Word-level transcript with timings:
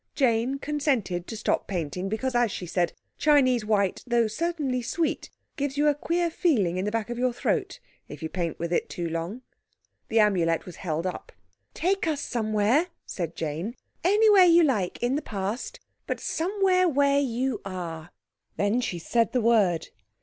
Jane 0.15 0.57
consented 0.57 1.27
to 1.27 1.37
stop 1.37 1.67
painting 1.67 2.09
because, 2.09 2.33
as 2.33 2.51
she 2.51 2.65
said, 2.65 2.93
Chinese 3.19 3.63
white, 3.63 4.01
though 4.07 4.25
certainly 4.25 4.81
sweet, 4.81 5.29
gives 5.57 5.77
you 5.77 5.87
a 5.87 5.93
queer 5.93 6.31
feeling 6.31 6.77
in 6.77 6.85
the 6.85 6.89
back 6.91 7.11
of 7.11 7.17
the 7.17 7.31
throat 7.31 7.79
if 8.07 8.23
you 8.23 8.27
paint 8.27 8.57
with 8.57 8.73
it 8.73 8.89
too 8.89 9.07
long. 9.07 9.43
The 10.07 10.19
Amulet 10.19 10.65
was 10.65 10.77
held 10.77 11.05
up. 11.05 11.31
"Take 11.75 12.07
us 12.07 12.19
somewhere," 12.19 12.87
said 13.05 13.35
Jane, 13.35 13.75
"anywhere 14.03 14.45
you 14.45 14.63
like 14.63 14.97
in 15.03 15.13
the 15.13 15.21
Past—but 15.21 16.19
somewhere 16.19 16.89
where 16.89 17.19
you 17.19 17.61
are." 17.63 18.09
Then 18.57 18.81
she 18.81 18.97
said 18.97 19.33
the 19.33 19.41
word. 19.41 19.89